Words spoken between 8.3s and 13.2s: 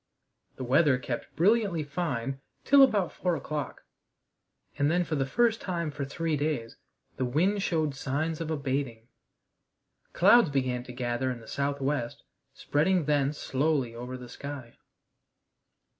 of abating. Clouds began to gather in the southwest, spreading